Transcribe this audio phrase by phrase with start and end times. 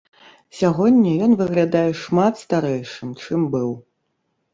[0.59, 3.69] Сягоння ён выглядае шмат старэйшым, чым быў.